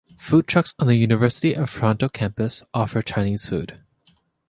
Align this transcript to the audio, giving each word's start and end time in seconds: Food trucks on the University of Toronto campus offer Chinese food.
Food 0.17 0.47
trucks 0.47 0.73
on 0.79 0.87
the 0.87 0.95
University 0.95 1.53
of 1.53 1.71
Toronto 1.71 2.09
campus 2.09 2.63
offer 2.73 3.03
Chinese 3.03 3.45
food. 3.45 3.83